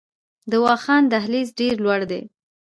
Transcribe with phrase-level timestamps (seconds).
[0.51, 2.21] د واخان دهلیز ډیر لوړ دی